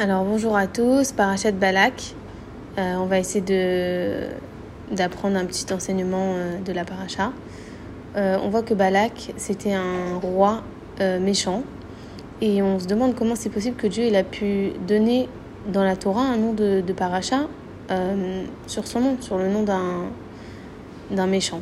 [0.00, 2.14] Alors bonjour à tous, Parachat Balak.
[2.78, 3.44] Euh, on va essayer
[4.92, 7.32] d'apprendre un petit enseignement euh, de la paracha.
[8.14, 10.62] Euh, on voit que Balak c'était un roi
[11.20, 11.64] méchant
[12.40, 15.28] et on se demande comment c'est possible que Dieu il a pu donner
[15.72, 16.94] dans la Torah un nom de, de
[18.68, 20.04] sur son nom, sur le nom d'un
[21.10, 21.60] d'un méchant.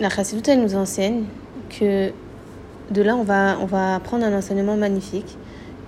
[0.00, 1.24] la Chassidut elle nous enseigne
[1.78, 2.10] que
[2.90, 5.36] de là, on va, on va apprendre un enseignement magnifique,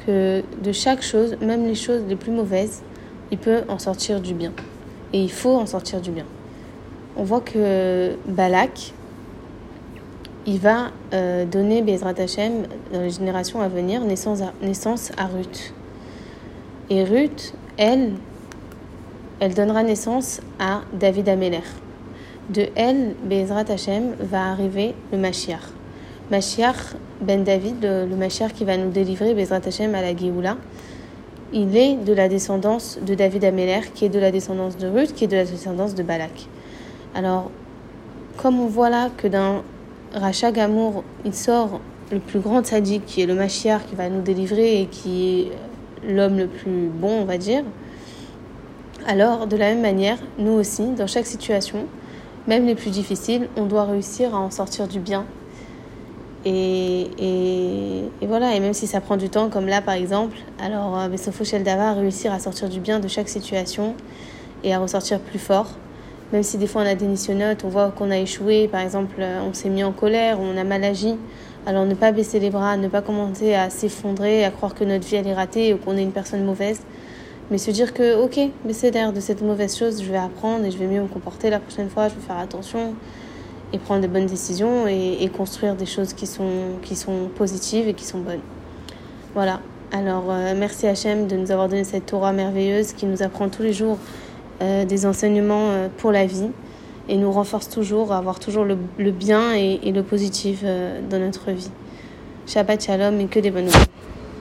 [0.07, 2.83] que de chaque chose, même les choses les plus mauvaises,
[3.31, 4.53] il peut en sortir du bien.
[5.13, 6.25] Et il faut en sortir du bien.
[7.17, 8.93] On voit que Balak,
[10.47, 15.27] il va euh, donner Bezrat Hashem dans les générations à venir naissance à, naissance à
[15.27, 15.75] Ruth.
[16.91, 18.13] Et Ruth, elle,
[19.41, 21.61] elle donnera naissance à David Améler.
[22.51, 25.78] De elle, Bezrat Hashem va arriver le Mashiach.
[26.31, 30.57] Mashiach ben David, le, le qui va nous délivrer, Bezrat Hashem, à la Géoula,
[31.53, 35.15] il est de la descendance de David Améler, qui est de la descendance de Ruth,
[35.15, 36.47] qui est de la descendance de Balak.
[37.15, 37.51] Alors,
[38.37, 39.63] comme on voit là que d'un
[40.13, 41.81] Racha Gamour, il sort
[42.13, 45.51] le plus grand tzaddik, qui est le Mashiach, qui va nous délivrer et qui
[46.07, 47.65] est l'homme le plus bon, on va dire,
[49.07, 51.87] alors, de la même manière, nous aussi, dans chaque situation,
[52.47, 55.25] même les plus difficiles, on doit réussir à en sortir du bien
[56.45, 60.99] et, et, voilà, et même si ça prend du temps, comme là par exemple, alors
[60.99, 63.95] euh, Sofo Dava réussir à sortir du bien de chaque situation
[64.63, 65.71] et à ressortir plus fort.
[66.33, 67.07] Même si des fois on a des
[67.65, 70.65] on voit qu'on a échoué, par exemple, euh, on s'est mis en colère, on a
[70.65, 71.17] mal agi.
[71.67, 75.07] Alors ne pas baisser les bras, ne pas commencer à s'effondrer, à croire que notre
[75.07, 76.81] vie elle est ratée ou qu'on est une personne mauvaise.
[77.51, 80.67] Mais se dire que, ok, mais c'est d'air de cette mauvaise chose, je vais apprendre
[80.67, 82.95] et je vais mieux me comporter la prochaine fois, je vais faire attention
[83.73, 87.95] et prendre des bonnes décisions et, construire des choses qui sont, qui sont positives et
[87.95, 88.41] qui sont bonnes.
[89.35, 89.61] Voilà.
[89.93, 93.63] Alors, euh, merci Hachem de nous avoir donné cette Torah merveilleuse qui nous apprend tous
[93.63, 93.99] les jours
[94.61, 96.51] euh, des enseignements euh, pour la vie
[97.09, 101.53] et nous renforce toujours à avoir toujours le, bien et, et le positif dans notre
[101.53, 101.71] vie.
[102.47, 103.87] Shabbat Shalom et que des bonnes nouvelles.